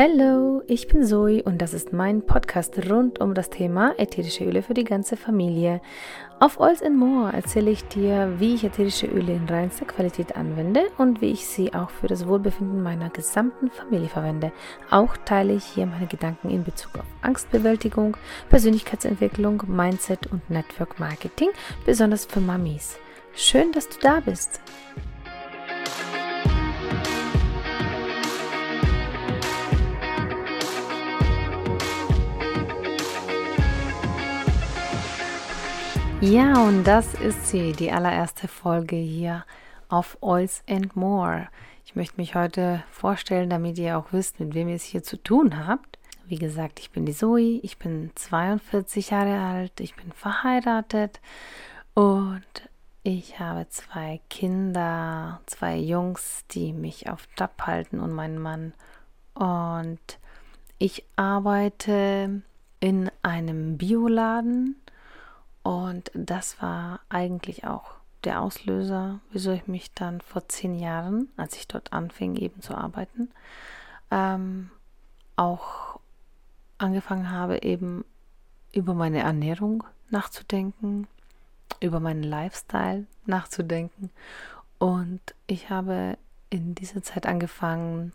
Hallo, 0.00 0.62
ich 0.66 0.88
bin 0.88 1.04
Zoe 1.04 1.42
und 1.42 1.62
das 1.62 1.74
ist 1.74 1.92
mein 1.92 2.24
Podcast 2.24 2.90
rund 2.90 3.20
um 3.20 3.34
das 3.34 3.50
Thema 3.50 3.94
ätherische 3.98 4.44
Öle 4.44 4.62
für 4.62 4.74
die 4.74 4.84
ganze 4.84 5.16
Familie. 5.16 5.80
Auf 6.40 6.58
Oils 6.58 6.82
and 6.82 6.96
More 6.96 7.32
erzähle 7.32 7.70
ich 7.70 7.84
dir, 7.84 8.34
wie 8.38 8.54
ich 8.54 8.64
ätherische 8.64 9.06
Öle 9.06 9.34
in 9.34 9.48
reinster 9.48 9.84
Qualität 9.84 10.36
anwende 10.36 10.82
und 10.98 11.20
wie 11.20 11.30
ich 11.30 11.46
sie 11.46 11.74
auch 11.74 11.90
für 11.90 12.06
das 12.06 12.26
Wohlbefinden 12.26 12.82
meiner 12.82 13.10
gesamten 13.10 13.70
Familie 13.70 14.08
verwende. 14.08 14.52
Auch 14.90 15.16
teile 15.16 15.52
ich 15.52 15.64
hier 15.64 15.86
meine 15.86 16.06
Gedanken 16.06 16.50
in 16.50 16.64
Bezug 16.64 16.94
auf 16.96 17.06
Angstbewältigung, 17.22 18.16
Persönlichkeitsentwicklung, 18.48 19.62
Mindset 19.66 20.26
und 20.32 20.48
Network 20.48 20.98
Marketing, 20.98 21.50
besonders 21.84 22.24
für 22.24 22.40
Mamis. 22.40 22.96
Schön, 23.34 23.72
dass 23.72 23.88
du 23.88 23.98
da 24.00 24.20
bist. 24.20 24.60
Ja, 36.22 36.62
und 36.62 36.84
das 36.84 37.14
ist 37.14 37.48
sie, 37.48 37.72
die 37.72 37.90
allererste 37.90 38.46
Folge 38.46 38.94
hier 38.94 39.44
auf 39.88 40.16
Oils 40.20 40.62
and 40.70 40.94
More. 40.94 41.48
Ich 41.84 41.96
möchte 41.96 42.16
mich 42.18 42.36
heute 42.36 42.84
vorstellen, 42.92 43.50
damit 43.50 43.76
ihr 43.76 43.98
auch 43.98 44.12
wisst, 44.12 44.38
mit 44.38 44.54
wem 44.54 44.68
ihr 44.68 44.76
es 44.76 44.84
hier 44.84 45.02
zu 45.02 45.20
tun 45.20 45.66
habt. 45.66 45.98
Wie 46.26 46.36
gesagt, 46.36 46.78
ich 46.78 46.92
bin 46.92 47.06
die 47.06 47.12
Zoe, 47.12 47.58
ich 47.64 47.76
bin 47.76 48.12
42 48.14 49.10
Jahre 49.10 49.40
alt, 49.40 49.80
ich 49.80 49.96
bin 49.96 50.12
verheiratet 50.12 51.20
und 51.94 52.70
ich 53.02 53.40
habe 53.40 53.68
zwei 53.70 54.20
Kinder, 54.30 55.40
zwei 55.46 55.76
Jungs, 55.76 56.44
die 56.52 56.72
mich 56.72 57.10
auf 57.10 57.26
Trab 57.34 57.66
halten 57.66 57.98
und 57.98 58.12
meinen 58.12 58.38
Mann. 58.38 58.74
Und 59.34 60.20
ich 60.78 61.04
arbeite 61.16 62.42
in 62.78 63.10
einem 63.22 63.76
Bioladen 63.76 64.76
und 65.62 66.10
das 66.14 66.60
war 66.60 67.00
eigentlich 67.08 67.64
auch 67.64 67.94
der 68.24 68.40
Auslöser, 68.40 69.20
wieso 69.30 69.52
ich 69.52 69.66
mich 69.66 69.92
dann 69.94 70.20
vor 70.20 70.48
zehn 70.48 70.74
Jahren, 70.74 71.28
als 71.36 71.56
ich 71.56 71.68
dort 71.68 71.92
anfing 71.92 72.36
eben 72.36 72.62
zu 72.62 72.74
arbeiten, 72.74 73.30
ähm, 74.10 74.70
auch 75.36 76.00
angefangen 76.78 77.30
habe, 77.30 77.62
eben 77.62 78.04
über 78.72 78.94
meine 78.94 79.20
Ernährung 79.20 79.84
nachzudenken, 80.10 81.06
über 81.80 82.00
meinen 82.00 82.22
Lifestyle 82.22 83.06
nachzudenken. 83.26 84.10
Und 84.78 85.20
ich 85.46 85.70
habe 85.70 86.18
in 86.50 86.74
dieser 86.74 87.02
Zeit 87.02 87.26
angefangen, 87.26 88.12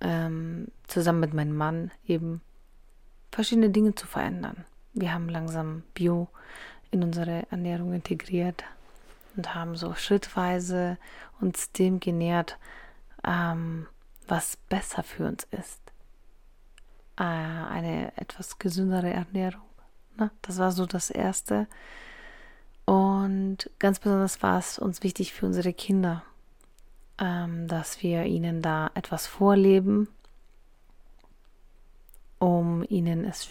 ähm, 0.00 0.68
zusammen 0.86 1.20
mit 1.20 1.34
meinem 1.34 1.56
Mann 1.56 1.90
eben 2.06 2.40
verschiedene 3.32 3.70
Dinge 3.70 3.94
zu 3.94 4.06
verändern 4.06 4.64
wir 4.96 5.12
haben 5.12 5.28
langsam 5.28 5.82
Bio 5.94 6.28
in 6.90 7.04
unsere 7.04 7.46
Ernährung 7.50 7.92
integriert 7.92 8.64
und 9.36 9.54
haben 9.54 9.76
so 9.76 9.94
schrittweise 9.94 10.96
uns 11.40 11.70
dem 11.72 12.00
genährt, 12.00 12.58
ähm, 13.24 13.86
was 14.26 14.56
besser 14.68 15.02
für 15.02 15.26
uns 15.26 15.46
ist. 15.50 15.80
Äh, 17.18 17.22
eine 17.22 18.16
etwas 18.16 18.58
gesündere 18.58 19.10
Ernährung. 19.10 19.62
Ne? 20.16 20.30
Das 20.40 20.58
war 20.58 20.72
so 20.72 20.86
das 20.86 21.10
Erste. 21.10 21.66
Und 22.86 23.70
ganz 23.78 23.98
besonders 23.98 24.42
war 24.42 24.58
es 24.58 24.78
uns 24.78 25.02
wichtig 25.02 25.34
für 25.34 25.44
unsere 25.44 25.74
Kinder, 25.74 26.22
ähm, 27.18 27.68
dass 27.68 28.02
wir 28.02 28.24
ihnen 28.24 28.62
da 28.62 28.90
etwas 28.94 29.26
vorleben, 29.26 30.08
um 32.46 32.84
ihnen 32.88 33.24
es 33.24 33.48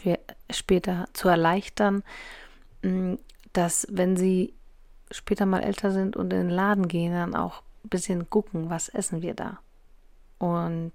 später 0.50 1.10
zu 1.12 1.28
erleichtern, 1.28 2.02
mm, 2.82 3.16
dass 3.52 3.86
wenn 3.92 4.16
sie 4.16 4.54
später 5.12 5.46
mal 5.46 5.64
älter 5.64 5.92
sind 5.92 6.16
und 6.16 6.32
in 6.32 6.48
den 6.48 6.50
Laden 6.50 6.88
gehen, 6.88 7.12
dann 7.12 7.36
auch 7.36 7.62
ein 7.84 7.90
bisschen 7.90 8.30
gucken, 8.30 8.70
was 8.70 8.88
essen 8.88 9.22
wir 9.22 9.34
da. 9.34 9.60
Und 10.40 10.94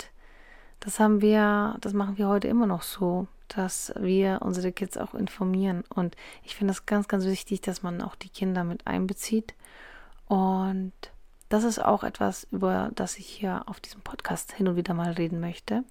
das 0.81 0.99
haben 0.99 1.21
wir, 1.21 1.77
das 1.83 1.93
machen 1.93 2.17
wir 2.17 2.29
heute 2.29 2.49
immer 2.49 2.65
noch 2.65 2.81
so, 2.81 3.27
dass 3.49 3.93
wir 4.01 4.39
unsere 4.41 4.73
Kids 4.73 4.97
auch 4.97 5.13
informieren. 5.13 5.85
Und 5.95 6.17
ich 6.43 6.57
finde 6.57 6.73
das 6.73 6.87
ganz, 6.87 7.07
ganz 7.07 7.27
wichtig, 7.27 7.61
dass 7.61 7.83
man 7.83 8.01
auch 8.01 8.15
die 8.15 8.31
Kinder 8.31 8.65
mit 8.65 8.87
einbezieht. 8.87 9.53
Und 10.27 10.95
das 11.51 11.65
ist 11.65 11.85
auch 11.85 12.03
etwas, 12.03 12.47
über 12.51 12.93
das 12.95 13.19
ich 13.19 13.27
hier 13.27 13.65
auf 13.67 13.79
diesem 13.79 14.01
Podcast 14.01 14.53
hin 14.53 14.69
und 14.69 14.77
wieder 14.77 14.95
mal 14.95 15.13
reden 15.13 15.39
möchte. 15.39 15.85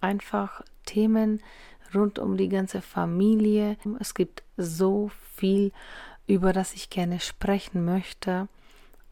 Einfach 0.00 0.62
Themen 0.84 1.40
rund 1.94 2.18
um 2.18 2.36
die 2.36 2.48
ganze 2.48 2.82
Familie. 2.82 3.76
Es 3.98 4.14
gibt 4.14 4.42
so 4.56 5.10
viel, 5.34 5.72
über 6.26 6.52
das 6.52 6.74
ich 6.74 6.90
gerne 6.90 7.20
sprechen 7.20 7.84
möchte. 7.84 8.48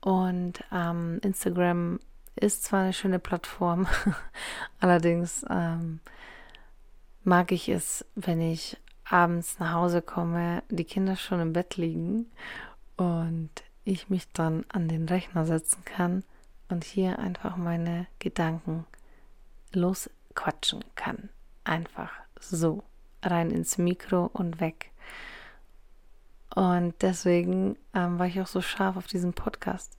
Und 0.00 0.62
ähm, 0.72 1.18
Instagram 1.22 1.98
ist 2.36 2.64
zwar 2.64 2.82
eine 2.82 2.92
schöne 2.92 3.18
Plattform, 3.18 3.86
allerdings 4.80 5.44
ähm, 5.48 6.00
mag 7.24 7.50
ich 7.50 7.68
es, 7.68 8.04
wenn 8.14 8.40
ich 8.40 8.76
abends 9.08 9.58
nach 9.58 9.72
Hause 9.72 10.02
komme, 10.02 10.62
die 10.68 10.84
Kinder 10.84 11.16
schon 11.16 11.40
im 11.40 11.52
Bett 11.52 11.76
liegen 11.76 12.26
und 12.96 13.50
ich 13.84 14.10
mich 14.10 14.30
dann 14.32 14.64
an 14.68 14.88
den 14.88 15.08
Rechner 15.08 15.46
setzen 15.46 15.84
kann 15.84 16.24
und 16.68 16.84
hier 16.84 17.18
einfach 17.18 17.56
meine 17.56 18.06
Gedanken 18.18 18.84
losquatschen 20.36 20.84
kann. 20.94 21.28
Einfach 21.64 22.10
so 22.38 22.84
rein 23.22 23.50
ins 23.50 23.78
Mikro 23.78 24.30
und 24.32 24.60
weg. 24.60 24.90
Und 26.54 26.94
deswegen 27.00 27.76
ähm, 27.94 28.18
war 28.18 28.26
ich 28.26 28.40
auch 28.40 28.46
so 28.46 28.62
scharf 28.62 28.96
auf 28.96 29.06
diesen 29.06 29.32
Podcast. 29.32 29.92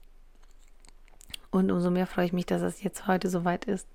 Und 1.50 1.70
umso 1.70 1.90
mehr 1.90 2.06
freue 2.06 2.26
ich 2.26 2.32
mich, 2.32 2.46
dass 2.46 2.62
es 2.62 2.82
jetzt 2.82 3.06
heute 3.06 3.28
soweit 3.28 3.64
ist. 3.64 3.86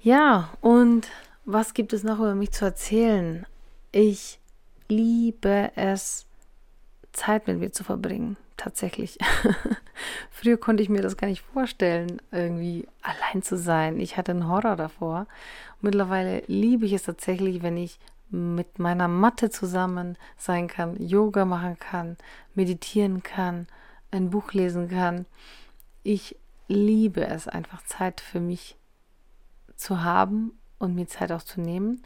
Ja, 0.00 0.50
und 0.60 1.08
was 1.44 1.74
gibt 1.74 1.92
es 1.92 2.04
noch 2.04 2.18
über 2.18 2.34
mich 2.34 2.52
zu 2.52 2.64
erzählen? 2.64 3.46
Ich 3.92 4.38
liebe 4.88 5.72
es, 5.74 6.26
Zeit 7.12 7.46
mit 7.46 7.58
mir 7.58 7.72
zu 7.72 7.84
verbringen. 7.84 8.36
Tatsächlich. 8.58 9.16
Früher 10.30 10.56
konnte 10.56 10.82
ich 10.82 10.88
mir 10.88 11.00
das 11.00 11.16
gar 11.16 11.28
nicht 11.28 11.42
vorstellen, 11.42 12.20
irgendwie 12.32 12.88
allein 13.02 13.42
zu 13.42 13.56
sein. 13.56 14.00
Ich 14.00 14.16
hatte 14.16 14.32
einen 14.32 14.48
Horror 14.48 14.74
davor. 14.74 15.28
Mittlerweile 15.80 16.42
liebe 16.48 16.84
ich 16.84 16.92
es 16.92 17.04
tatsächlich, 17.04 17.62
wenn 17.62 17.76
ich 17.76 18.00
mit 18.30 18.80
meiner 18.80 19.06
Matte 19.06 19.48
zusammen 19.48 20.18
sein 20.36 20.66
kann, 20.66 21.00
Yoga 21.00 21.44
machen 21.44 21.78
kann, 21.78 22.16
meditieren 22.56 23.22
kann, 23.22 23.68
ein 24.10 24.30
Buch 24.30 24.52
lesen 24.52 24.88
kann. 24.88 25.24
Ich 26.02 26.34
liebe 26.66 27.24
es 27.28 27.46
einfach 27.46 27.84
Zeit 27.84 28.20
für 28.20 28.40
mich 28.40 28.76
zu 29.76 30.02
haben 30.02 30.50
und 30.80 30.96
mir 30.96 31.06
Zeit 31.06 31.30
auch 31.30 31.44
zu 31.44 31.60
nehmen. 31.60 32.02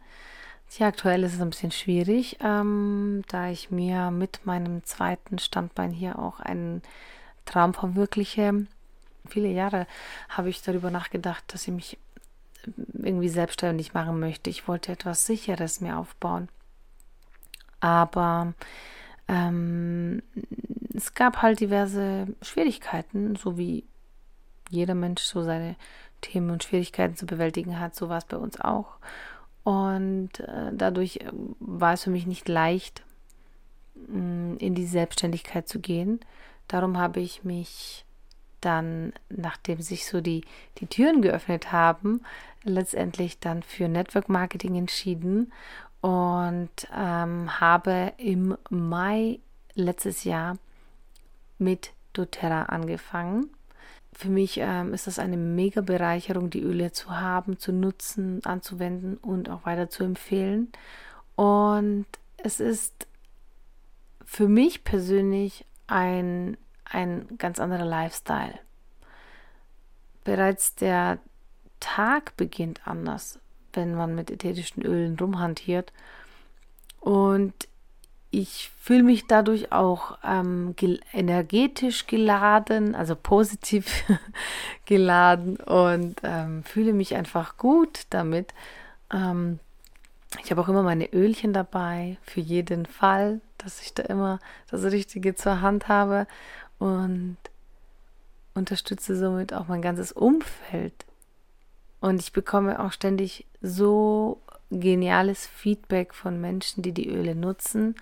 Tja, 0.73 0.87
aktuell 0.87 1.23
ist 1.23 1.35
es 1.35 1.39
ein 1.39 1.51
bisschen 1.51 1.69
schwierig, 1.69 2.37
ähm, 2.41 3.21
da 3.27 3.47
ich 3.51 3.69
mir 3.69 4.09
mit 4.09 4.43
meinem 4.47 4.83
zweiten 4.83 5.37
Standbein 5.37 5.91
hier 5.91 6.17
auch 6.17 6.39
einen 6.39 6.81
Traum 7.45 7.75
verwirkliche. 7.75 8.65
Viele 9.27 9.49
Jahre 9.49 9.85
habe 10.29 10.49
ich 10.49 10.63
darüber 10.63 10.89
nachgedacht, 10.89 11.43
dass 11.53 11.67
ich 11.67 11.73
mich 11.75 11.99
irgendwie 12.91 13.29
selbstständig 13.29 13.93
machen 13.93 14.19
möchte. 14.19 14.49
Ich 14.49 14.67
wollte 14.67 14.93
etwas 14.93 15.27
Sicheres 15.27 15.79
mir 15.79 15.95
aufbauen. 15.95 16.49
Aber 17.79 18.55
ähm, 19.27 20.23
es 20.95 21.13
gab 21.13 21.43
halt 21.43 21.59
diverse 21.59 22.25
Schwierigkeiten, 22.41 23.35
so 23.35 23.59
wie 23.59 23.83
jeder 24.71 24.95
Mensch 24.95 25.21
so 25.21 25.43
seine 25.43 25.75
Themen 26.21 26.49
und 26.49 26.63
Schwierigkeiten 26.63 27.15
zu 27.15 27.27
bewältigen 27.27 27.79
hat. 27.79 27.93
So 27.93 28.09
war 28.09 28.17
es 28.17 28.25
bei 28.25 28.37
uns 28.37 28.59
auch. 28.59 28.97
Und 29.63 30.39
äh, 30.39 30.71
dadurch 30.73 31.17
äh, 31.17 31.31
war 31.59 31.93
es 31.93 32.03
für 32.03 32.09
mich 32.09 32.27
nicht 32.27 32.47
leicht, 32.49 33.03
mh, 34.07 34.17
mm, 34.17 34.57
in 34.57 34.75
die 34.75 34.85
Selbstständigkeit 34.85 35.67
zu 35.67 35.79
gehen. 35.79 36.19
Darum 36.67 36.97
habe 36.97 37.19
ich 37.19 37.43
mich 37.43 38.05
dann, 38.61 39.13
nachdem 39.29 39.81
sich 39.81 40.05
so 40.05 40.21
die, 40.21 40.45
die 40.77 40.87
Türen 40.87 41.21
geöffnet 41.21 41.71
haben, 41.71 42.21
letztendlich 42.63 43.39
dann 43.39 43.61
für 43.63 43.87
Network 43.87 44.29
Marketing 44.29 44.75
entschieden 44.75 45.51
und 46.01 46.69
ähm, 46.95 47.59
habe 47.59 48.13
im 48.17 48.57
Mai 48.69 49.39
letztes 49.73 50.23
Jahr 50.23 50.57
mit 51.57 51.91
doTERRA 52.13 52.63
angefangen. 52.63 53.49
Für 54.13 54.29
mich 54.29 54.57
ähm, 54.59 54.93
ist 54.93 55.07
das 55.07 55.19
eine 55.19 55.37
mega 55.37 55.81
Bereicherung, 55.81 56.49
die 56.49 56.61
Öle 56.61 56.91
zu 56.91 57.19
haben, 57.19 57.57
zu 57.57 57.71
nutzen, 57.71 58.41
anzuwenden 58.45 59.17
und 59.17 59.49
auch 59.49 59.65
weiter 59.65 59.89
zu 59.89 60.03
empfehlen. 60.03 60.71
Und 61.35 62.05
es 62.37 62.59
ist 62.59 63.07
für 64.23 64.47
mich 64.47 64.83
persönlich 64.83 65.65
ein, 65.87 66.57
ein 66.85 67.27
ganz 67.37 67.59
anderer 67.59 67.85
Lifestyle. 67.85 68.59
Bereits 70.23 70.75
der 70.75 71.19
Tag 71.79 72.37
beginnt 72.37 72.87
anders, 72.87 73.39
wenn 73.73 73.95
man 73.95 74.15
mit 74.15 74.31
ätherischen 74.31 74.83
Ölen 74.83 75.17
rumhantiert. 75.19 75.91
Und 76.99 77.53
ich 78.33 78.71
fühle 78.79 79.03
mich 79.03 79.27
dadurch 79.27 79.71
auch 79.71 80.17
ähm, 80.23 80.73
gel 80.75 80.99
energetisch 81.13 82.07
geladen, 82.07 82.95
also 82.95 83.15
positiv 83.15 84.03
geladen 84.85 85.57
und 85.57 86.15
ähm, 86.23 86.63
fühle 86.63 86.93
mich 86.93 87.13
einfach 87.15 87.57
gut 87.57 88.07
damit. 88.09 88.55
Ähm, 89.13 89.59
ich 90.43 90.49
habe 90.49 90.61
auch 90.61 90.67
immer 90.67 90.81
meine 90.81 91.13
Ölchen 91.13 91.53
dabei, 91.53 92.17
für 92.23 92.39
jeden 92.39 92.87
Fall, 92.87 93.39
dass 93.59 93.83
ich 93.83 93.93
da 93.93 94.01
immer 94.03 94.39
das 94.71 94.83
Richtige 94.83 95.35
zur 95.35 95.61
Hand 95.61 95.87
habe 95.87 96.25
und 96.79 97.37
unterstütze 98.55 99.15
somit 99.15 99.53
auch 99.53 99.67
mein 99.67 99.83
ganzes 99.83 100.11
Umfeld. 100.11 101.05
Und 102.01 102.19
ich 102.19 102.33
bekomme 102.33 102.83
auch 102.83 102.91
ständig 102.91 103.45
so 103.61 104.41
geniales 104.79 105.45
Feedback 105.47 106.13
von 106.13 106.39
Menschen, 106.39 106.83
die 106.83 106.91
die 106.91 107.09
Öle 107.09 107.35
nutzen, 107.35 107.95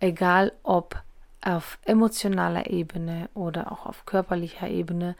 egal 0.00 0.52
ob 0.62 1.02
auf 1.40 1.78
emotionaler 1.84 2.70
Ebene 2.70 3.28
oder 3.34 3.72
auch 3.72 3.86
auf 3.86 4.06
körperlicher 4.06 4.68
Ebene. 4.68 5.16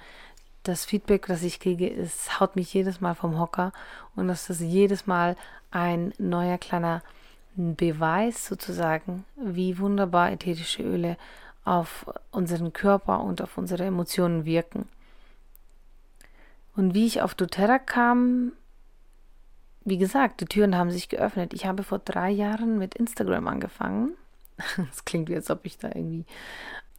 Das 0.63 0.85
Feedback, 0.85 1.27
das 1.27 1.43
ich 1.43 1.61
kriege, 1.61 1.91
es 1.91 2.41
haut 2.41 2.57
mich 2.57 2.75
jedes 2.75 3.01
Mal 3.01 3.15
vom 3.15 3.39
Hocker 3.39 3.73
und 4.17 4.29
das 4.29 4.51
ist 4.51 4.61
jedes 4.61 5.07
Mal 5.07 5.37
ein 5.71 6.13
neuer 6.19 6.59
kleiner 6.59 7.03
Beweis 7.55 8.47
sozusagen, 8.47 9.25
wie 9.37 9.79
wunderbar 9.79 10.31
ätherische 10.31 10.83
Öle 10.83 11.17
auf 11.65 12.07
unseren 12.31 12.73
Körper 12.73 13.21
und 13.21 13.43
auf 13.43 13.59
unsere 13.59 13.85
Emotionen 13.85 14.45
wirken. 14.45 14.89
Und 16.77 16.95
wie 16.95 17.07
ich 17.07 17.23
auf 17.23 17.35
doTERRA 17.35 17.79
kam, 17.79 18.53
wie 19.89 19.99
gesagt, 19.99 20.41
die 20.41 20.47
Türen 20.47 20.77
haben 20.77 20.91
sich 20.91 21.09
geöffnet. 21.09 21.55
Ich 21.55 21.67
habe 21.67 21.83
vor 21.83 21.99
drei 21.99 22.31
Jahren 22.31 22.79
mit 22.79 22.95
Instagram 22.95 23.49
angefangen. 23.49 24.13
Das 24.77 25.05
klingt 25.05 25.29
wie, 25.29 25.37
als 25.37 25.51
ob 25.51 25.65
ich 25.65 25.79
da 25.79 25.89
irgendwie 25.89 26.25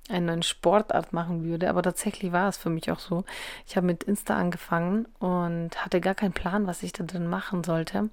eine 0.10 0.26
neue 0.26 0.44
Sportart 0.44 1.14
machen 1.14 1.44
würde, 1.44 1.70
aber 1.70 1.84
tatsächlich 1.84 2.32
war 2.32 2.50
es 2.50 2.58
für 2.58 2.70
mich 2.70 2.92
auch 2.92 3.00
so. 3.00 3.26
Ich 3.68 3.78
habe 3.78 3.86
mit 3.86 4.04
Insta 4.04 4.36
angefangen 4.36 5.06
und 5.20 5.86
hatte 5.86 6.02
gar 6.02 6.16
keinen 6.16 6.34
Plan, 6.34 6.68
was 6.68 6.84
ich 6.84 6.94
da 6.94 7.04
drin 7.04 7.28
machen 7.28 7.64
sollte. 7.64 8.10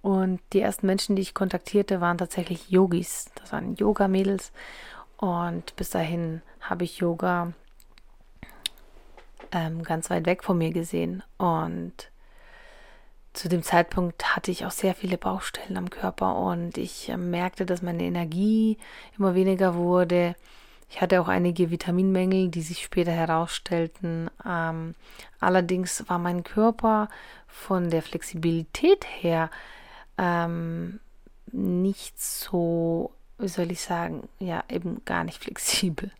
Und 0.00 0.40
die 0.52 0.60
ersten 0.60 0.86
Menschen, 0.86 1.16
die 1.16 1.22
ich 1.22 1.34
kontaktierte, 1.34 2.00
waren 2.00 2.18
tatsächlich 2.18 2.70
Yogis. 2.70 3.26
Das 3.34 3.52
waren 3.52 3.74
Yoga-Mädels. 3.74 4.52
Und 5.18 5.74
bis 5.76 5.90
dahin 5.90 6.40
habe 6.60 6.84
ich 6.84 6.98
Yoga 6.98 7.52
ähm, 9.52 9.82
ganz 9.82 10.08
weit 10.08 10.26
weg 10.26 10.44
von 10.44 10.56
mir 10.56 10.70
gesehen. 10.70 11.22
Und 11.36 12.10
zu 13.38 13.48
dem 13.48 13.62
Zeitpunkt 13.62 14.34
hatte 14.34 14.50
ich 14.50 14.66
auch 14.66 14.72
sehr 14.72 14.96
viele 14.96 15.16
Baustellen 15.16 15.76
am 15.76 15.90
Körper 15.90 16.34
und 16.34 16.76
ich 16.76 17.08
äh, 17.08 17.16
merkte, 17.16 17.64
dass 17.64 17.82
meine 17.82 18.02
Energie 18.02 18.78
immer 19.16 19.36
weniger 19.36 19.76
wurde. 19.76 20.34
Ich 20.90 21.00
hatte 21.00 21.20
auch 21.20 21.28
einige 21.28 21.70
Vitaminmängel, 21.70 22.48
die 22.48 22.62
sich 22.62 22.82
später 22.82 23.12
herausstellten. 23.12 24.28
Ähm, 24.44 24.96
allerdings 25.38 26.08
war 26.08 26.18
mein 26.18 26.42
Körper 26.42 27.08
von 27.46 27.90
der 27.90 28.02
Flexibilität 28.02 29.06
her 29.06 29.50
ähm, 30.16 30.98
nicht 31.52 32.20
so, 32.20 33.12
wie 33.38 33.48
soll 33.48 33.70
ich 33.70 33.82
sagen, 33.82 34.28
ja, 34.40 34.64
eben 34.68 35.04
gar 35.04 35.22
nicht 35.22 35.38
flexibel. 35.44 36.10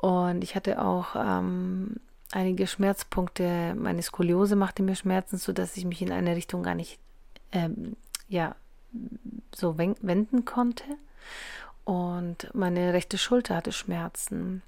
Und 0.00 0.44
ich 0.44 0.54
hatte 0.54 0.80
auch 0.80 1.16
ähm, 1.16 1.96
einige 2.32 2.66
Schmerzpunkte. 2.66 3.74
Meine 3.74 4.02
Skoliose 4.02 4.56
machte 4.56 4.82
mir 4.82 4.96
Schmerzen, 4.96 5.38
sodass 5.38 5.76
ich 5.76 5.84
mich 5.84 6.02
in 6.02 6.12
eine 6.12 6.36
Richtung 6.36 6.62
gar 6.62 6.74
nicht 6.74 6.98
ähm, 7.52 7.96
ja, 8.28 8.54
so 9.54 9.78
wenden 9.78 10.44
konnte. 10.44 10.84
Und 11.84 12.50
meine 12.54 12.92
rechte 12.92 13.18
Schulter 13.18 13.56
hatte 13.56 13.72
Schmerzen 13.72 14.62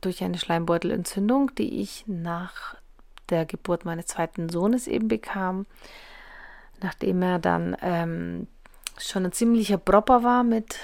durch 0.00 0.22
eine 0.22 0.38
Schleimbeutelentzündung, 0.38 1.54
die 1.54 1.80
ich 1.80 2.04
nach 2.06 2.76
der 3.30 3.46
Geburt 3.46 3.84
meines 3.84 4.06
zweiten 4.06 4.48
Sohnes 4.48 4.86
eben 4.88 5.08
bekam, 5.08 5.64
nachdem 6.82 7.22
er 7.22 7.38
dann 7.38 7.76
ähm, 7.80 8.48
schon 8.98 9.24
ein 9.24 9.32
ziemlicher 9.32 9.78
Propper 9.78 10.22
war 10.22 10.42
mit 10.42 10.80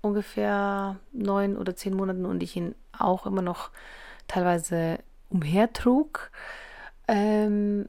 ungefähr 0.00 0.96
neun 1.12 1.56
oder 1.56 1.76
zehn 1.76 1.94
Monaten 1.94 2.26
und 2.26 2.42
ich 2.42 2.56
ihn 2.56 2.74
auch 2.98 3.26
immer 3.26 3.42
noch 3.42 3.70
teilweise 4.28 4.98
umhertrug. 5.30 6.30
Ähm, 7.08 7.88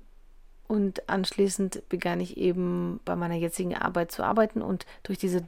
und 0.68 1.08
anschließend 1.10 1.88
begann 1.90 2.20
ich 2.20 2.38
eben 2.38 3.00
bei 3.06 3.16
meiner 3.16 3.36
jetzigen 3.36 3.76
Arbeit 3.76 4.12
zu 4.12 4.24
arbeiten 4.24 4.62
und 4.62 4.86
durch 5.04 5.20
diese 5.20 5.44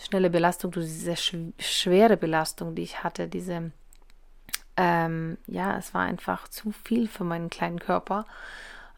schnelle 0.00 0.30
Belastung, 0.30 0.70
durch 0.70 0.86
diese 0.86 1.16
schwere 1.58 2.16
Belastung, 2.16 2.74
die 2.74 2.82
ich 2.82 3.02
hatte, 3.02 3.28
diese, 3.28 3.70
ähm, 4.76 5.38
ja, 5.46 5.76
es 5.76 5.94
war 5.94 6.02
einfach 6.02 6.48
zu 6.48 6.72
viel 6.72 7.08
für 7.08 7.24
meinen 7.24 7.50
kleinen 7.50 7.78
Körper. 7.78 8.26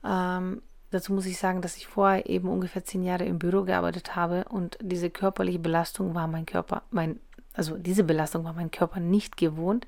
Ähm, 0.05 0.63
dazu 0.91 1.13
muss 1.13 1.27
ich 1.27 1.39
sagen, 1.39 1.61
dass 1.61 1.77
ich 1.77 1.87
vorher 1.87 2.29
eben 2.29 2.49
ungefähr 2.49 2.85
zehn 2.85 3.03
Jahre 3.03 3.25
im 3.25 3.39
Büro 3.39 3.65
gearbeitet 3.65 4.17
habe 4.17 4.45
und 4.49 4.79
diese 4.81 5.11
körperliche 5.11 5.59
Belastung 5.59 6.15
war 6.15 6.29
mein 6.29 6.47
Körper, 6.47 6.83
mein, 6.91 7.19
also 7.53 7.77
diese 7.77 8.05
Belastung 8.05 8.45
war 8.45 8.53
mein 8.53 8.71
Körper 8.71 9.01
nicht 9.01 9.37
gewohnt. 9.37 9.87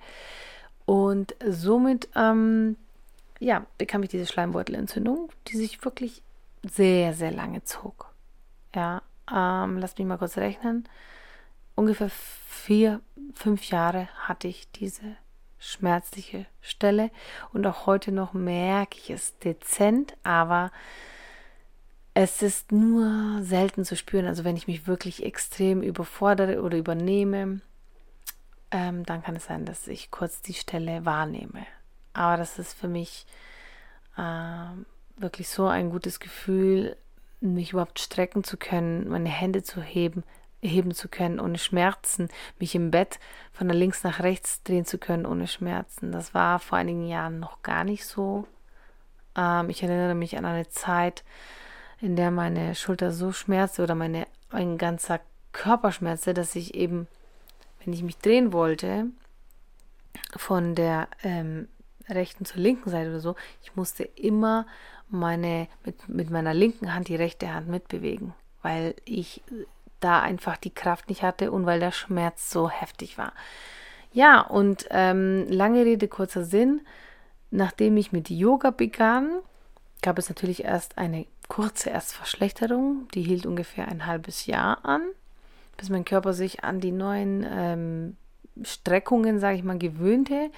Und 0.90 1.36
somit, 1.46 2.08
ähm, 2.16 2.76
ja, 3.38 3.64
bekam 3.78 4.02
ich 4.02 4.08
diese 4.08 4.26
Schleimbeutelentzündung, 4.26 5.30
die 5.46 5.56
sich 5.56 5.84
wirklich 5.84 6.20
sehr, 6.68 7.14
sehr 7.14 7.30
lange 7.30 7.62
zog. 7.62 8.12
Ja, 8.74 9.00
ähm, 9.32 9.78
lasst 9.78 10.00
mich 10.00 10.08
mal 10.08 10.18
kurz 10.18 10.36
rechnen. 10.36 10.88
Ungefähr 11.76 12.10
vier, 12.10 13.00
fünf 13.34 13.70
Jahre 13.70 14.08
hatte 14.18 14.48
ich 14.48 14.68
diese 14.72 15.14
schmerzliche 15.60 16.46
Stelle 16.60 17.12
und 17.52 17.64
auch 17.68 17.86
heute 17.86 18.10
noch 18.10 18.32
merke 18.32 18.98
ich 18.98 19.10
es 19.10 19.38
dezent, 19.38 20.16
aber 20.24 20.72
es 22.14 22.42
ist 22.42 22.72
nur 22.72 23.44
selten 23.44 23.84
zu 23.84 23.94
spüren. 23.94 24.26
Also 24.26 24.42
wenn 24.42 24.56
ich 24.56 24.66
mich 24.66 24.88
wirklich 24.88 25.24
extrem 25.24 25.82
überfordere 25.82 26.62
oder 26.62 26.76
übernehme, 26.76 27.60
ähm, 28.70 29.04
dann 29.04 29.22
kann 29.22 29.36
es 29.36 29.46
sein, 29.46 29.64
dass 29.64 29.88
ich 29.88 30.10
kurz 30.10 30.42
die 30.42 30.54
Stelle 30.54 31.04
wahrnehme. 31.04 31.66
Aber 32.12 32.36
das 32.36 32.58
ist 32.58 32.72
für 32.72 32.88
mich 32.88 33.26
äh, 34.16 34.64
wirklich 35.16 35.48
so 35.48 35.66
ein 35.66 35.90
gutes 35.90 36.20
Gefühl, 36.20 36.96
mich 37.40 37.72
überhaupt 37.72 37.98
strecken 37.98 38.44
zu 38.44 38.56
können, 38.56 39.08
meine 39.08 39.28
Hände 39.28 39.62
zu 39.62 39.80
heben, 39.80 40.24
heben 40.60 40.92
zu 40.92 41.08
können 41.08 41.40
ohne 41.40 41.58
Schmerzen, 41.58 42.28
mich 42.58 42.74
im 42.74 42.90
Bett 42.90 43.18
von 43.52 43.68
links 43.68 44.04
nach 44.04 44.20
rechts 44.20 44.62
drehen 44.62 44.84
zu 44.84 44.98
können 44.98 45.26
ohne 45.26 45.46
Schmerzen. 45.46 46.12
Das 46.12 46.34
war 46.34 46.58
vor 46.58 46.78
einigen 46.78 47.06
Jahren 47.06 47.40
noch 47.40 47.62
gar 47.62 47.84
nicht 47.84 48.04
so. 48.04 48.46
Ähm, 49.36 49.70
ich 49.70 49.82
erinnere 49.82 50.14
mich 50.14 50.36
an 50.36 50.44
eine 50.44 50.68
Zeit, 50.68 51.24
in 52.00 52.16
der 52.16 52.30
meine 52.30 52.74
Schulter 52.74 53.10
so 53.10 53.32
schmerzte 53.32 53.82
oder 53.82 53.94
mein 53.94 54.78
ganzer 54.78 55.20
Körper 55.52 55.92
schmerzte, 55.92 56.34
dass 56.34 56.54
ich 56.56 56.74
eben 56.74 57.08
wenn 57.84 57.92
ich 57.92 58.02
mich 58.02 58.18
drehen 58.18 58.52
wollte, 58.52 59.06
von 60.36 60.74
der 60.74 61.08
ähm, 61.22 61.68
rechten 62.08 62.44
zur 62.44 62.60
linken 62.60 62.90
Seite 62.90 63.10
oder 63.10 63.20
so, 63.20 63.36
ich 63.62 63.76
musste 63.76 64.04
immer 64.04 64.66
meine, 65.08 65.68
mit, 65.84 66.08
mit 66.08 66.30
meiner 66.30 66.54
linken 66.54 66.94
Hand 66.94 67.08
die 67.08 67.16
rechte 67.16 67.52
Hand 67.52 67.68
mitbewegen, 67.68 68.34
weil 68.62 68.94
ich 69.04 69.42
da 70.00 70.20
einfach 70.20 70.56
die 70.56 70.74
Kraft 70.74 71.08
nicht 71.08 71.22
hatte 71.22 71.52
und 71.52 71.66
weil 71.66 71.80
der 71.80 71.92
Schmerz 71.92 72.50
so 72.50 72.70
heftig 72.70 73.18
war. 73.18 73.32
Ja, 74.12 74.40
und 74.40 74.86
ähm, 74.90 75.46
lange 75.48 75.84
Rede, 75.84 76.08
kurzer 76.08 76.44
Sinn, 76.44 76.80
nachdem 77.50 77.96
ich 77.96 78.12
mit 78.12 78.30
Yoga 78.30 78.70
begann, 78.70 79.30
gab 80.02 80.18
es 80.18 80.28
natürlich 80.28 80.64
erst 80.64 80.98
eine 80.98 81.26
kurze 81.48 81.90
Erstverschlechterung, 81.90 83.08
die 83.14 83.22
hielt 83.22 83.46
ungefähr 83.46 83.88
ein 83.88 84.06
halbes 84.06 84.46
Jahr 84.46 84.84
an 84.84 85.02
bis 85.80 85.88
mein 85.88 86.04
Körper 86.04 86.34
sich 86.34 86.62
an 86.62 86.78
die 86.78 86.92
neuen 86.92 87.46
ähm, 87.50 88.16
Streckungen, 88.62 89.40
sage 89.40 89.56
ich 89.56 89.64
mal, 89.64 89.78
gewöhnte. 89.78 90.50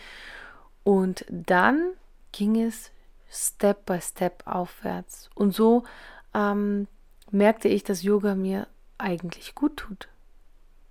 Und 0.83 1.25
dann 1.31 1.93
ging 2.33 2.61
es 2.61 2.91
Step 3.31 3.87
by 3.87 4.01
Step 4.01 4.43
aufwärts. 4.47 5.31
Und 5.37 5.55
so 5.55 5.85
ähm, 6.35 6.89
merkte 7.31 7.69
ich, 7.69 7.85
dass 7.85 8.03
Yoga 8.03 8.35
mir 8.35 8.67
eigentlich 8.99 9.55
gut 9.55 9.77
tut. 9.77 10.09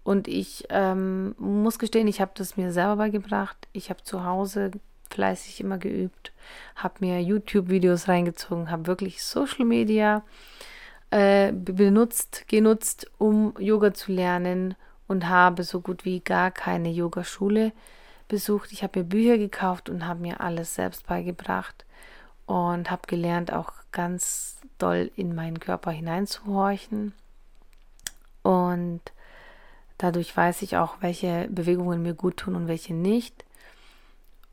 Und 0.03 0.29
ich 0.29 0.65
ähm, 0.69 1.35
muss 1.37 1.77
gestehen, 1.77 2.07
ich 2.07 2.21
habe 2.21 2.31
das 2.33 2.55
mir 2.55 2.71
selber 2.71 2.95
beigebracht. 2.95 3.67
Ich 3.73 3.89
habe 3.89 4.03
zu 4.03 4.23
Hause 4.23 4.71
fleißig 5.09 5.59
immer 5.59 5.77
geübt, 5.77 6.31
habe 6.75 6.95
mir 7.01 7.21
YouTube-Videos 7.21 8.07
reingezogen, 8.07 8.71
habe 8.71 8.87
wirklich 8.87 9.23
Social 9.23 9.65
Media 9.65 10.23
äh, 11.11 11.51
benutzt, 11.51 12.45
genutzt, 12.47 13.09
um 13.17 13.53
Yoga 13.59 13.93
zu 13.93 14.11
lernen 14.11 14.75
und 15.07 15.27
habe 15.29 15.63
so 15.63 15.81
gut 15.81 16.05
wie 16.05 16.21
gar 16.21 16.51
keine 16.51 16.89
Yogaschule 16.89 17.73
besucht. 18.27 18.71
Ich 18.71 18.81
habe 18.81 18.99
mir 18.99 19.05
Bücher 19.05 19.37
gekauft 19.37 19.89
und 19.89 20.07
habe 20.07 20.21
mir 20.21 20.41
alles 20.41 20.75
selbst 20.75 21.05
beigebracht. 21.07 21.85
und 22.47 22.91
habe 22.91 23.03
gelernt, 23.07 23.53
auch 23.53 23.71
ganz 23.93 24.59
doll 24.77 25.11
in 25.15 25.35
meinen 25.35 25.59
Körper 25.59 25.91
hineinzuhorchen. 25.91 27.13
Und 28.41 29.01
dadurch 29.97 30.35
weiß 30.35 30.61
ich 30.63 30.75
auch, 30.75 30.97
welche 31.01 31.47
Bewegungen 31.49 32.01
mir 32.01 32.13
gut 32.13 32.37
tun 32.37 32.55
und 32.55 32.67
welche 32.67 32.93
nicht. 32.93 33.45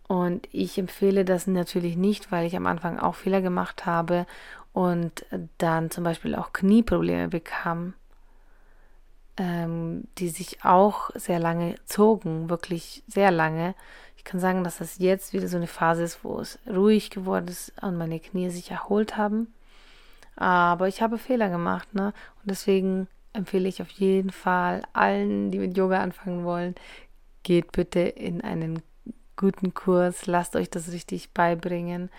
Und 0.06 0.48
ich 0.52 0.78
empfehle 0.78 1.24
das 1.24 1.46
natürlich 1.46 1.96
nicht, 1.96 2.30
weil 2.30 2.46
ich 2.46 2.56
am 2.56 2.66
Anfang 2.66 2.98
auch 2.98 3.14
Fehler 3.14 3.42
gemacht 3.42 3.84
habe 3.84 4.26
und 4.72 5.24
dann 5.58 5.90
zum 5.90 6.04
Beispiel 6.04 6.34
auch 6.34 6.52
Knieprobleme 6.52 7.28
bekam, 7.28 7.94
ähm, 9.36 10.04
die 10.18 10.28
sich 10.28 10.64
auch 10.64 11.10
sehr 11.14 11.38
lange 11.38 11.76
zogen, 11.84 12.50
wirklich 12.50 13.02
sehr 13.06 13.30
lange. 13.30 13.74
Ich 14.16 14.24
kann 14.24 14.40
sagen, 14.40 14.64
dass 14.64 14.78
das 14.78 14.98
jetzt 14.98 15.32
wieder 15.32 15.48
so 15.48 15.56
eine 15.56 15.66
Phase 15.66 16.02
ist, 16.02 16.24
wo 16.24 16.38
es 16.40 16.58
ruhig 16.68 17.10
geworden 17.10 17.48
ist 17.48 17.72
und 17.82 17.96
meine 17.96 18.20
Knie 18.20 18.50
sich 18.50 18.70
erholt 18.70 19.16
haben. 19.16 19.52
Aber 20.36 20.86
ich 20.86 21.02
habe 21.02 21.18
Fehler 21.18 21.48
gemacht, 21.48 21.94
ne? 21.94 22.12
Und 22.42 22.50
deswegen 22.50 23.08
empfehle 23.32 23.68
ich 23.68 23.82
auf 23.82 23.90
jeden 23.90 24.30
Fall 24.30 24.82
allen, 24.92 25.50
die 25.50 25.58
mit 25.58 25.76
Yoga 25.76 26.00
anfangen 26.00 26.44
wollen, 26.44 26.74
geht 27.42 27.72
bitte 27.72 28.00
in 28.00 28.40
einen 28.40 28.82
guten 29.36 29.74
Kurs, 29.74 30.26
lasst 30.26 30.56
euch 30.56 30.70
das 30.70 30.92
richtig 30.92 31.32
beibringen 31.32 32.10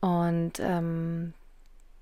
und 0.00 0.52
ähm, 0.60 1.34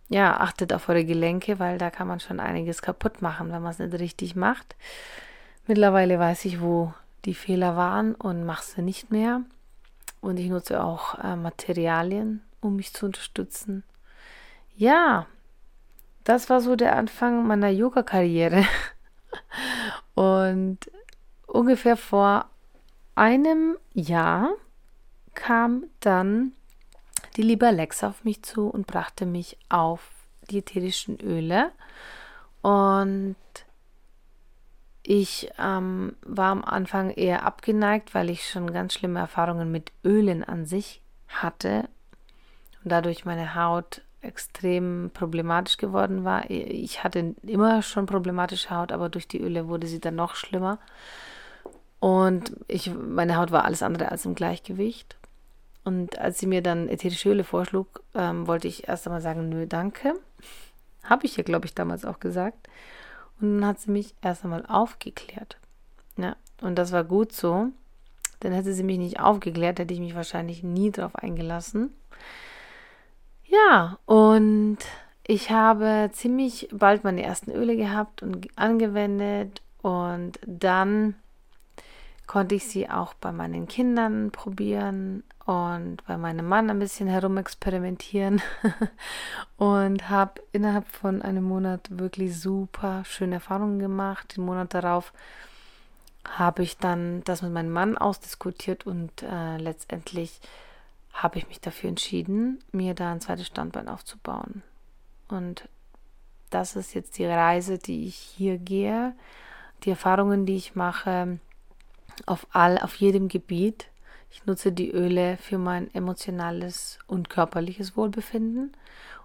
ja, 0.08 0.38
achtet 0.38 0.72
auf 0.72 0.88
eure 0.88 1.04
Gelenke, 1.04 1.58
weil 1.58 1.78
da 1.78 1.90
kann 1.90 2.08
man 2.08 2.20
schon 2.20 2.40
einiges 2.40 2.82
kaputt 2.82 3.22
machen, 3.22 3.50
wenn 3.50 3.62
man 3.62 3.72
es 3.72 3.78
nicht 3.78 3.98
richtig 3.98 4.36
macht. 4.36 4.76
Mittlerweile 5.66 6.18
weiß 6.18 6.44
ich, 6.44 6.60
wo 6.60 6.94
die 7.24 7.34
Fehler 7.34 7.76
waren 7.76 8.14
und 8.14 8.44
mache 8.44 8.64
sie 8.64 8.82
nicht 8.82 9.10
mehr. 9.10 9.42
Und 10.20 10.38
ich 10.38 10.48
nutze 10.48 10.82
auch 10.82 11.18
äh, 11.18 11.36
Materialien, 11.36 12.42
um 12.60 12.76
mich 12.76 12.92
zu 12.92 13.06
unterstützen. 13.06 13.82
Ja, 14.76 15.26
das 16.24 16.50
war 16.50 16.60
so 16.60 16.76
der 16.76 16.96
Anfang 16.96 17.46
meiner 17.46 17.68
Yoga-Karriere. 17.68 18.64
und 20.14 20.78
ungefähr 21.46 21.96
vor 21.96 22.46
einem 23.16 23.76
Jahr 23.92 24.50
kam 25.34 25.84
dann 26.00 26.52
die 27.36 27.42
liebe 27.42 27.66
Alexa 27.66 28.08
auf 28.08 28.24
mich 28.24 28.42
zu 28.42 28.68
und 28.68 28.86
brachte 28.86 29.26
mich 29.26 29.58
auf 29.68 30.10
die 30.50 30.58
ätherischen 30.58 31.20
Öle. 31.20 31.70
Und 32.62 33.36
ich 35.02 35.50
ähm, 35.58 36.16
war 36.22 36.50
am 36.50 36.64
Anfang 36.64 37.10
eher 37.10 37.44
abgeneigt, 37.44 38.14
weil 38.14 38.30
ich 38.30 38.48
schon 38.48 38.72
ganz 38.72 38.94
schlimme 38.94 39.20
Erfahrungen 39.20 39.70
mit 39.70 39.92
Ölen 40.04 40.42
an 40.42 40.66
sich 40.66 41.00
hatte 41.28 41.88
und 42.82 42.90
dadurch 42.90 43.24
meine 43.24 43.54
Haut 43.54 44.02
extrem 44.20 45.10
problematisch 45.14 45.76
geworden 45.76 46.24
war. 46.24 46.50
Ich 46.50 47.04
hatte 47.04 47.36
immer 47.42 47.82
schon 47.82 48.06
problematische 48.06 48.70
Haut, 48.70 48.90
aber 48.90 49.08
durch 49.08 49.28
die 49.28 49.40
Öle 49.40 49.68
wurde 49.68 49.86
sie 49.86 50.00
dann 50.00 50.16
noch 50.16 50.34
schlimmer. 50.34 50.78
Und 52.00 52.56
ich, 52.66 52.92
meine 52.92 53.36
Haut 53.36 53.52
war 53.52 53.64
alles 53.64 53.82
andere 53.82 54.10
als 54.10 54.26
im 54.26 54.34
Gleichgewicht. 54.34 55.16
Und 55.86 56.18
als 56.18 56.40
sie 56.40 56.48
mir 56.48 56.62
dann 56.62 56.88
ätherische 56.88 57.30
Öle 57.30 57.44
vorschlug, 57.44 58.02
ähm, 58.12 58.48
wollte 58.48 58.66
ich 58.66 58.88
erst 58.88 59.06
einmal 59.06 59.20
sagen, 59.20 59.48
nö, 59.48 59.68
danke. 59.68 60.14
Habe 61.04 61.26
ich 61.26 61.38
ihr, 61.38 61.44
glaube 61.44 61.66
ich, 61.66 61.76
damals 61.76 62.04
auch 62.04 62.18
gesagt. 62.18 62.68
Und 63.40 63.60
dann 63.60 63.68
hat 63.68 63.78
sie 63.78 63.92
mich 63.92 64.16
erst 64.20 64.42
einmal 64.42 64.66
aufgeklärt. 64.66 65.58
Ja, 66.16 66.34
und 66.60 66.74
das 66.74 66.90
war 66.90 67.04
gut 67.04 67.30
so. 67.30 67.68
Denn 68.42 68.52
hätte 68.52 68.72
sie 68.72 68.82
mich 68.82 68.98
nicht 68.98 69.20
aufgeklärt, 69.20 69.78
hätte 69.78 69.94
ich 69.94 70.00
mich 70.00 70.16
wahrscheinlich 70.16 70.64
nie 70.64 70.90
darauf 70.90 71.14
eingelassen. 71.14 71.94
Ja, 73.44 74.00
und 74.06 74.78
ich 75.24 75.52
habe 75.52 76.10
ziemlich 76.12 76.68
bald 76.72 77.04
meine 77.04 77.22
ersten 77.22 77.52
Öle 77.52 77.76
gehabt 77.76 78.24
und 78.24 78.48
angewendet. 78.58 79.62
Und 79.82 80.40
dann 80.44 81.14
konnte 82.26 82.56
ich 82.56 82.66
sie 82.66 82.90
auch 82.90 83.14
bei 83.14 83.30
meinen 83.30 83.68
Kindern 83.68 84.32
probieren 84.32 85.22
und 85.46 86.04
bei 86.08 86.16
meinem 86.16 86.48
Mann 86.48 86.68
ein 86.70 86.80
bisschen 86.80 87.06
herumexperimentieren 87.06 88.42
und 89.56 90.08
habe 90.10 90.42
innerhalb 90.50 90.88
von 90.88 91.22
einem 91.22 91.44
Monat 91.44 91.86
wirklich 91.88 92.38
super 92.38 93.04
schöne 93.04 93.36
Erfahrungen 93.36 93.78
gemacht. 93.78 94.36
Den 94.36 94.44
Monat 94.44 94.74
darauf 94.74 95.12
habe 96.28 96.64
ich 96.64 96.78
dann 96.78 97.22
das 97.22 97.42
mit 97.42 97.52
meinem 97.52 97.70
Mann 97.70 97.96
ausdiskutiert 97.96 98.86
und 98.86 99.22
äh, 99.22 99.56
letztendlich 99.58 100.40
habe 101.12 101.38
ich 101.38 101.46
mich 101.46 101.60
dafür 101.60 101.90
entschieden, 101.90 102.58
mir 102.72 102.94
da 102.94 103.12
ein 103.12 103.20
zweites 103.20 103.46
Standbein 103.46 103.88
aufzubauen. 103.88 104.64
Und 105.28 105.68
das 106.50 106.74
ist 106.74 106.92
jetzt 106.92 107.18
die 107.18 107.24
Reise, 107.24 107.78
die 107.78 108.08
ich 108.08 108.16
hier 108.16 108.58
gehe, 108.58 109.14
die 109.84 109.90
Erfahrungen, 109.90 110.44
die 110.44 110.56
ich 110.56 110.74
mache 110.74 111.38
auf 112.26 112.48
all, 112.50 112.78
auf 112.78 112.96
jedem 112.96 113.28
Gebiet 113.28 113.86
ich 114.36 114.44
nutze 114.44 114.70
die 114.70 114.90
Öle 114.90 115.38
für 115.38 115.56
mein 115.56 115.92
emotionales 115.94 116.98
und 117.06 117.30
körperliches 117.30 117.96
Wohlbefinden. 117.96 118.72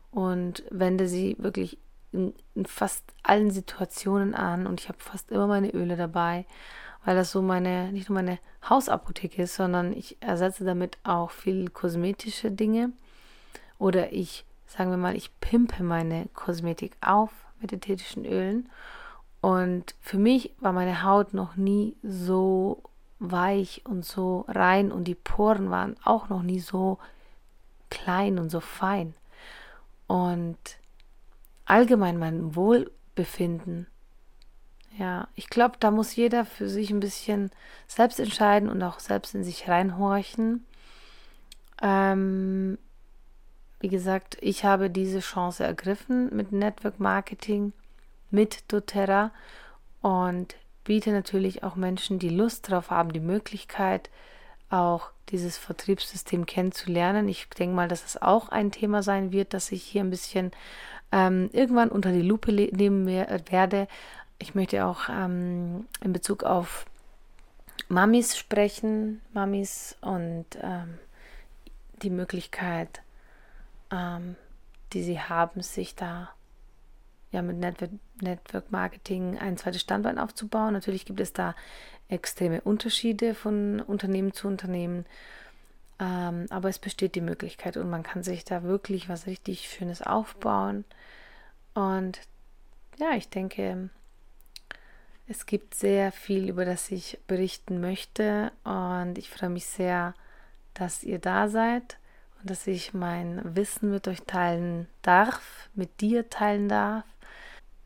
Und 0.10 0.64
wende 0.70 1.10
sie 1.10 1.36
wirklich 1.38 1.78
in, 2.14 2.34
in 2.56 2.66
fast 2.66 3.04
allen 3.22 3.52
Situationen 3.52 4.34
an. 4.34 4.68
Und 4.68 4.80
ich 4.80 4.88
habe 4.88 5.00
fast 5.00 5.30
immer 5.30 5.48
meine 5.48 5.72
Öle 5.72 5.98
dabei, 5.98 6.46
weil 7.04 7.16
das 7.18 7.32
so 7.32 7.42
meine, 7.42 7.92
nicht 7.92 8.08
nur 8.08 8.16
meine 8.16 8.40
Hausapotheke 8.70 9.44
ist, 9.44 9.56
sondern 9.56 9.92
ich 9.92 10.16
ersetze 10.22 10.64
damit 10.64 10.98
auch 11.04 11.32
viel 11.32 11.70
kosmetische 11.70 12.50
Dinge. 12.50 12.94
Oder 13.80 14.14
ich, 14.14 14.46
sagen 14.66 14.92
wir 14.92 14.98
mal, 14.98 15.18
ich 15.18 15.38
pimpe 15.42 15.84
meine 15.84 16.30
Kosmetik 16.34 16.96
auf 17.02 17.32
mit 17.60 17.74
ätherischen 17.74 18.24
Ölen. 18.24 18.70
Und 19.42 19.94
für 20.00 20.18
mich 20.18 20.56
war 20.60 20.72
meine 20.72 21.04
Haut 21.04 21.34
noch 21.34 21.58
nie 21.58 21.98
so 22.02 22.84
weich 23.22 23.84
und 23.86 24.04
so 24.04 24.46
rein 24.48 24.92
und 24.92 25.06
die 25.06 25.16
Poren 25.16 25.70
waren 25.70 25.96
auch 26.04 26.30
noch 26.30 26.42
nie 26.42 26.60
so 26.60 26.98
klein 27.92 28.40
und 28.40 28.50
so 28.50 28.60
fein. 28.60 29.14
Und 30.08 30.58
allgemein 31.66 32.18
mein 32.18 32.56
Wohlbefinden, 32.56 33.86
ja, 34.98 35.28
ich 35.36 35.50
glaube, 35.50 35.76
da 35.80 35.92
muss 35.92 36.16
jeder 36.16 36.46
für 36.46 36.68
sich 36.68 36.90
ein 36.90 37.00
bisschen 37.00 37.52
selbst 37.88 38.20
entscheiden 38.20 38.70
und 38.70 38.82
auch 38.82 39.00
selbst 39.00 39.36
in 39.36 39.44
sich 39.44 39.70
reinhorchen. 39.70 40.66
Ähm, 41.82 42.78
wie 43.80 43.88
gesagt, 43.88 44.38
ich 44.42 44.66
habe 44.66 44.90
diese 44.90 45.20
Chance 45.20 45.64
ergriffen 45.64 46.36
mit 46.36 46.52
Network 46.52 47.00
Marketing, 47.00 47.72
mit 48.32 48.72
doTERRA 48.72 49.32
und 50.02 50.56
biete 50.84 51.12
natürlich 51.12 51.64
auch 51.64 51.76
Menschen, 51.76 52.20
die 52.20 52.30
Lust 52.30 52.70
darauf 52.70 52.90
haben, 52.90 53.14
die 53.14 53.20
Möglichkeit, 53.20 54.10
auch 54.70 55.12
dieses 55.30 55.58
Vertriebssystem 55.58 56.46
kennenzulernen. 56.46 57.28
Ich 57.28 57.50
denke 57.50 57.76
mal, 57.76 57.88
dass 57.88 58.06
es 58.06 58.22
auch 58.22 58.50
ein 58.50 58.72
Thema 58.72 59.04
sein 59.04 59.32
wird, 59.32 59.54
dass 59.54 59.72
ich 59.72 59.84
hier 59.84 60.02
ein 60.02 60.10
bisschen 60.10 60.52
ähm, 61.12 61.50
irgendwann 61.54 61.90
unter 61.90 62.12
die 62.12 62.22
Lupe 62.22 62.52
nehmen 62.52 63.06
werde. 63.06 63.88
Ich 64.40 64.56
möchte 64.56 64.86
auch 64.86 65.10
ähm, 65.10 65.86
in 66.04 66.14
Bezug 66.14 66.44
auf 66.44 66.86
Mamis 67.90 68.38
sprechen, 68.38 69.22
Mamis 69.34 69.98
und 70.02 70.46
ähm, 70.62 70.98
die 72.02 72.10
Möglichkeit, 72.10 73.02
ähm, 73.92 74.36
die 74.94 75.04
sie 75.04 75.20
haben, 75.20 75.62
sich 75.62 75.96
da 75.96 76.30
ja, 77.32 77.42
mit 77.42 77.58
Network, 77.58 78.72
Marketing 78.72 79.38
ein 79.38 79.58
zweites 79.58 79.82
Standbein 79.82 80.18
aufzubauen. 80.18 80.74
Natürlich 80.74 81.06
gibt 81.06 81.20
es 81.20 81.34
da 81.34 81.56
extreme 82.10 82.62
Unterschiede 82.62 83.34
von 83.36 83.80
Unternehmen 83.82 84.34
zu 84.34 84.48
Unternehmen. 84.48 85.06
Ähm, 86.00 86.48
aber 86.50 86.70
es 86.70 86.80
besteht 86.80 87.16
die 87.16 87.22
Möglichkeit 87.22 87.78
und 87.78 87.90
man 87.90 88.04
kann 88.04 88.24
sich 88.24 88.44
da 88.44 88.64
wirklich 88.64 89.08
was 89.08 89.28
richtig 89.28 89.70
Schönes 89.70 90.02
aufbauen. 90.02 90.84
Und 91.74 92.20
ja, 92.98 93.14
ich 93.14 93.30
denke, 93.30 93.90
es 95.28 95.46
gibt 95.46 95.76
sehr 95.76 96.12
viel, 96.12 96.50
über 96.50 96.66
das 96.66 96.92
ich 96.92 97.18
berichten 97.28 97.80
möchte. 97.80 98.52
Und 98.64 99.18
ich 99.18 99.30
freue 99.30 99.50
mich 99.50 99.66
sehr, 99.66 100.14
dass 100.74 101.04
ihr 101.04 101.20
da 101.20 101.48
seid 101.48 101.98
und 102.40 102.50
dass 102.50 102.68
ich 102.68 102.94
mein 102.94 103.56
Wissen 103.56 103.92
mit 103.92 104.08
euch 104.08 104.24
teilen 104.24 104.88
darf, 105.02 105.70
mit 105.74 106.02
dir 106.02 106.30
teilen 106.30 106.68
darf. 106.68 107.06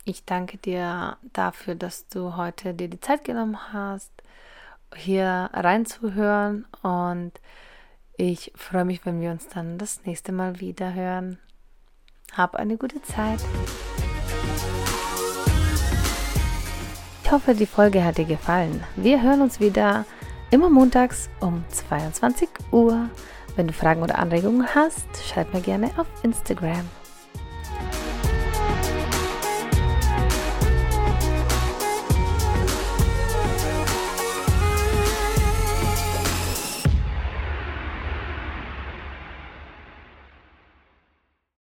Ich 0.08 0.24
danke 0.24 0.60
dir 0.60 1.18
dafür, 1.34 1.74
dass 1.74 2.08
du 2.08 2.38
heute 2.38 2.76
dir 2.76 2.88
die 2.88 3.00
Zeit 3.00 3.24
genommen 3.24 3.58
hast, 3.74 4.12
hier 4.96 5.50
reinzuhören 5.52 6.68
und 6.84 7.32
ich 8.16 8.54
freue 8.56 8.86
mich, 8.86 9.04
wenn 9.08 9.20
wir 9.20 9.32
uns 9.32 9.48
dann 9.48 9.80
das 9.80 10.06
nächste 10.06 10.32
Mal 10.32 10.60
wieder 10.60 10.94
hören. 10.94 11.40
Hab 12.38 12.56
eine 12.56 12.78
gute 12.78 13.02
Zeit. 13.02 13.40
Ich 17.24 17.32
hoffe, 17.32 17.56
die 17.56 17.66
Folge 17.66 18.04
hat 18.04 18.20
dir 18.20 18.26
gefallen. 18.26 18.84
Wir 18.96 19.24
hören 19.24 19.42
uns 19.42 19.60
wieder 19.60 20.06
immer 20.52 20.70
montags 20.70 21.32
um 21.40 21.66
22 21.70 22.50
Uhr 22.72 23.10
Wenn 23.56 23.68
du 23.68 23.74
Fragen 23.74 24.04
oder 24.04 24.20
Anregungen 24.20 24.68
hast, 24.76 25.08
schreib 25.26 25.52
mir 25.52 25.62
gerne 25.62 25.90
auf 25.98 26.08
Instagram. 26.22 26.88